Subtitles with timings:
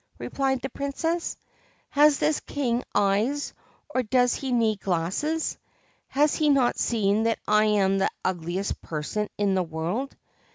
[0.17, 1.37] replied the Princess.'
[1.91, 3.53] Has this King eyes,
[3.87, 5.59] or does he need glasses?
[6.07, 10.17] Has he not seen that I am the ugliest person in the world